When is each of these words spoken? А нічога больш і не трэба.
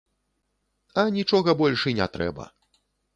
А 1.01 1.03
нічога 1.17 1.55
больш 1.61 1.83
і 1.91 1.93
не 1.99 2.07
трэба. 2.17 2.49